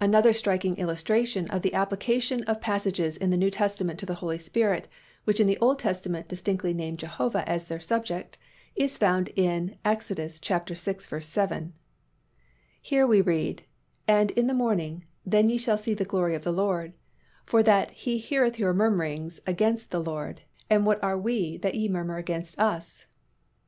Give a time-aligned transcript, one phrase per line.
[0.00, 4.38] Another striking illustration of the application of passages in the New Testament to the Holy
[4.38, 4.88] Spirit
[5.22, 8.38] which in the Old Testament distinctly name Jehovah as their subject
[8.74, 10.08] is found in Ex.
[10.08, 11.22] xvi.
[11.24, 11.74] 7.
[12.80, 13.62] Here we read,
[14.08, 16.94] "And in the morning, then ye shall see the glory of the LORD;
[17.46, 21.88] for that He heareth your murmurings against the LORD: and what are we that ye
[21.88, 23.06] murmur against us?"